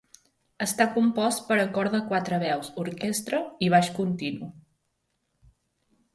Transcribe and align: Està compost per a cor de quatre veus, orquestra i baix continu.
Està 0.65 0.85
compost 0.95 1.43
per 1.49 1.57
a 1.63 1.65
cor 1.75 1.89
de 1.97 1.99
quatre 2.13 2.39
veus, 2.45 2.71
orquestra 2.85 3.43
i 3.67 3.71
baix 3.75 3.93
continu. 4.01 4.51